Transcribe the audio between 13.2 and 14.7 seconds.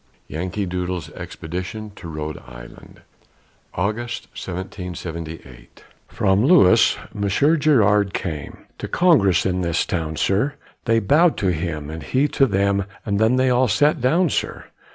they all sat down, sir.